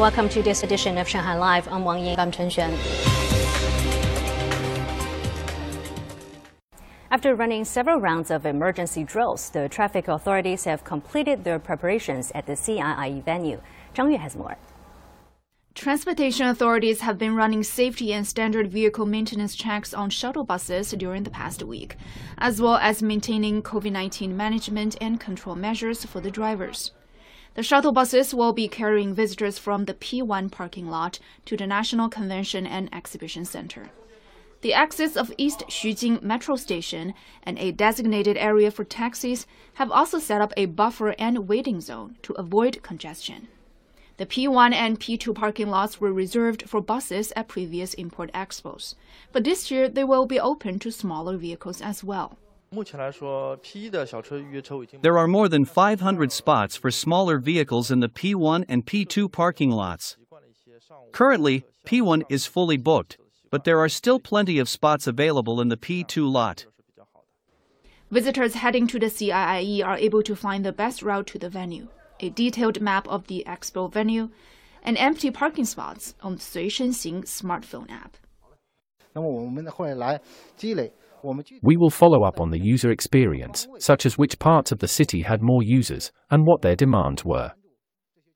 [0.00, 1.68] Welcome to this edition of Shanghai Live.
[1.68, 2.18] I'm Wang Ying.
[2.18, 2.72] I'm Chen Xuan.
[7.10, 12.46] After running several rounds of emergency drills, the traffic authorities have completed their preparations at
[12.46, 13.60] the CIIE venue.
[13.94, 14.56] Zhang Yue has more.
[15.74, 21.24] Transportation authorities have been running safety and standard vehicle maintenance checks on shuttle buses during
[21.24, 21.96] the past week,
[22.38, 26.92] as well as maintaining COVID 19 management and control measures for the drivers.
[27.54, 32.08] The shuttle buses will be carrying visitors from the P1 parking lot to the National
[32.08, 33.90] Convention and Exhibition Center.
[34.60, 40.20] The exits of East Xujing Metro Station and a designated area for taxis have also
[40.20, 43.48] set up a buffer and waiting zone to avoid congestion.
[44.18, 48.94] The P1 and P2 parking lots were reserved for buses at previous import expos,
[49.32, 52.38] but this year they will be open to smaller vehicles as well.
[55.02, 59.72] There are more than 500 spots for smaller vehicles in the P1 and P2 parking
[59.72, 60.16] lots.
[61.10, 63.18] Currently, P1 is fully booked,
[63.50, 66.66] but there are still plenty of spots available in the P2 lot.
[68.08, 71.88] Visitors heading to the CIIE are able to find the best route to the venue,
[72.20, 74.30] a detailed map of the expo venue,
[74.84, 78.16] and empty parking spots on the Sui Xing smartphone app.
[81.62, 85.22] We will follow up on the user experience, such as which parts of the city
[85.22, 87.52] had more users and what their demands were.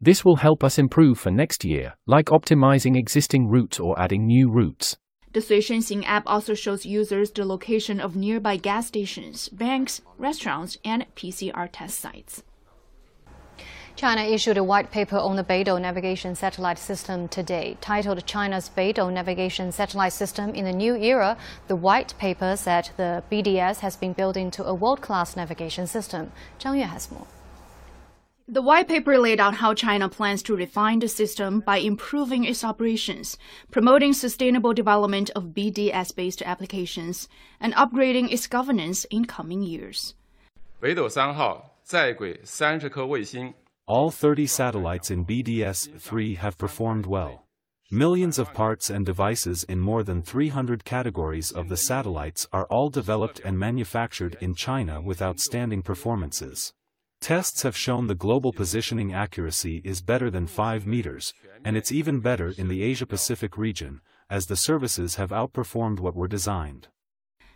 [0.00, 4.48] This will help us improve for next year, like optimizing existing routes or adding new
[4.48, 4.96] routes.
[5.32, 10.78] The Sui Xing app also shows users the location of nearby gas stations, banks, restaurants,
[10.84, 12.42] and PCR test sites.
[13.97, 17.77] China issued a white paper on the Beidou navigation satellite system today.
[17.81, 23.23] Titled China's Beidou navigation satellite system in the new era, the white paper said the
[23.31, 26.31] BDS has been built into a world-class navigation system.
[26.59, 27.27] Zhang Yue has more.
[28.47, 32.61] The white paper laid out how China plans to refine the system by improving its
[32.61, 33.37] operations,
[33.71, 37.29] promoting sustainable development of BDS based applications,
[37.61, 40.13] and upgrading its governance in coming years.
[40.81, 43.53] 北斗三号在轨三十颗卫星
[43.88, 47.46] all 30 satellites in BDS-3 have performed well.
[47.90, 52.90] Millions of parts and devices in more than 300 categories of the satellites are all
[52.90, 56.74] developed and manufactured in China with outstanding performances.
[57.22, 61.32] Tests have shown the global positioning accuracy is better than 5 meters,
[61.64, 66.28] and it's even better in the Asia-Pacific region, as the services have outperformed what were
[66.28, 66.88] designed.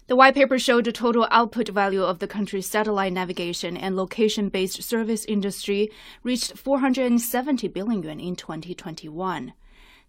[0.09, 4.49] The white paper showed the total output value of the country's satellite navigation and location
[4.49, 5.91] based service industry
[6.25, 9.53] reached 470 billion yuan in 2021.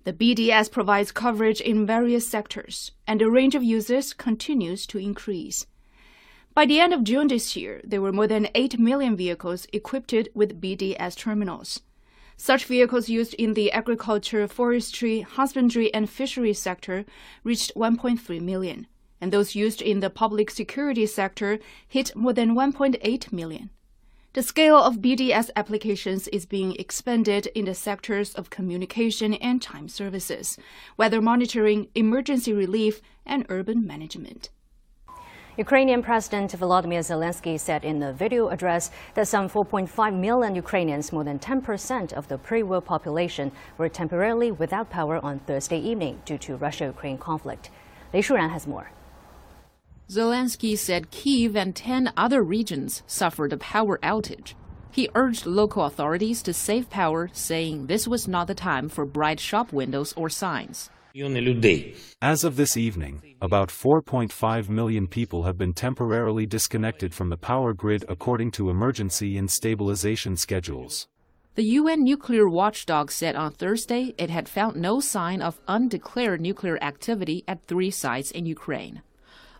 [0.03, 5.67] The BDS provides coverage in various sectors, and the range of users continues to increase.
[6.55, 10.13] By the end of June this year, there were more than 8 million vehicles equipped
[10.33, 11.81] with BDS terminals.
[12.35, 17.05] Such vehicles used in the agriculture, forestry, husbandry, and fisheries sector
[17.43, 18.87] reached 1.3 million
[19.23, 21.57] and those used in the public security sector
[21.87, 23.69] hit more than 1.8 million.
[24.33, 29.87] The scale of BDS applications is being expanded in the sectors of communication and time
[29.87, 30.57] services,
[30.97, 34.49] weather monitoring, emergency relief, and urban management.
[35.55, 41.23] Ukrainian President Volodymyr Zelensky said in a video address that some 4.5 million Ukrainians, more
[41.23, 46.57] than 10% of the pre-war population, were temporarily without power on Thursday evening due to
[46.57, 47.69] Russia-Ukraine conflict.
[48.13, 48.91] Lei Shuran has more.
[50.09, 54.53] Zelensky said Kiev and 10 other regions suffered a power outage.
[54.91, 59.39] He urged local authorities to save power, saying this was not the time for bright
[59.39, 60.89] shop windows or signs.
[62.21, 67.73] As of this evening, about 4.5 million people have been temporarily disconnected from the power
[67.73, 71.07] grid according to emergency and stabilization schedules.
[71.55, 76.77] The UN nuclear watchdog said on Thursday it had found no sign of undeclared nuclear
[76.83, 79.01] activity at three sites in Ukraine.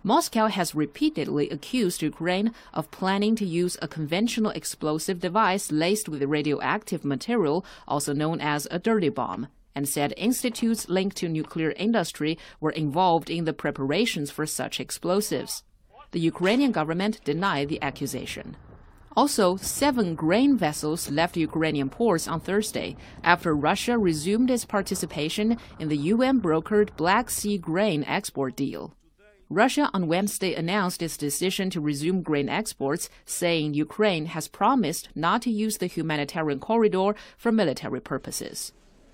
[0.06, 6.22] Moscow has repeatedly accused Ukraine of planning to use a conventional explosive device laced with
[6.24, 12.38] radioactive material, also known as a dirty bomb, and said institutes linked to nuclear industry
[12.60, 15.64] were involved in the preparations for such explosives.
[16.12, 18.58] The Ukrainian government denied the accusation.
[19.16, 25.88] Also, seven grain vessels left Ukrainian ports on Thursday after Russia resumed its participation in
[25.88, 28.94] the UN brokered Black Sea grain export deal.
[29.50, 35.42] Russia on Wednesday announced its decision to resume grain exports, saying Ukraine has promised not
[35.44, 38.72] to use the humanitarian corridor for military purposes.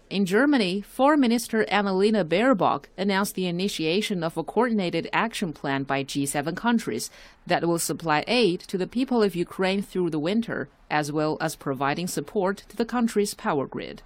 [0.10, 6.04] In Germany, Foreign Minister Annalena Baerbock announced the initiation of a coordinated action plan by
[6.04, 7.12] G7 countries
[7.46, 11.56] that will supply aid to the people of Ukraine through the winter, as well as
[11.56, 14.02] providing support to the country's power grid.